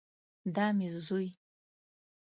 دا 0.55 0.65
مې 0.77 0.87
زوی 1.05 1.27